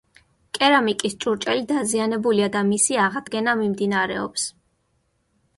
კერამიკის 0.57 1.15
ჭურჭელი 1.25 1.67
დაზიანებულია 1.73 2.49
და 2.57 2.63
მისი 2.71 2.97
აღდგენა 3.05 3.55
მიმდინარეობს. 3.63 4.49